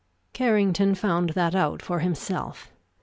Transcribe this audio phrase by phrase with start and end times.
[0.33, 2.71] Carrington found that out for himself.